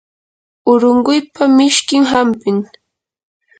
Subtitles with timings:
[0.71, 2.57] urunquypa mishkin hampim.